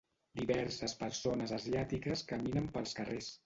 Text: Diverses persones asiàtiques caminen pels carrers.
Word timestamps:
Diverses 0.39 0.95
persones 1.03 1.55
asiàtiques 1.59 2.27
caminen 2.35 2.75
pels 2.79 2.99
carrers. 3.03 3.33